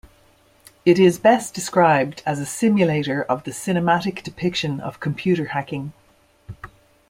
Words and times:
It 0.83 0.97
is 0.97 1.19
best 1.19 1.53
described 1.53 2.23
as 2.25 2.39
a 2.39 2.45
simulator 2.47 3.21
of 3.21 3.43
the 3.43 3.51
cinematic 3.51 4.23
depiction 4.23 4.79
of 4.79 4.99
computer 4.99 5.49
hacking. 5.49 5.93